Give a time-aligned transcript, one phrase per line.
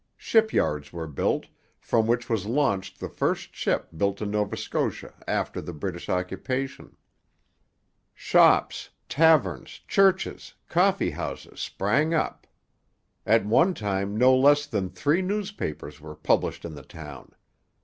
[0.17, 1.45] Ship yards were built,
[1.79, 6.95] from which was launched the first ship built in Nova Scotia after the British occupation.
[8.15, 12.47] Shops, taverns, churches, coffee houses, sprang up.
[13.27, 17.33] At one time no less than three newspapers were published in the town.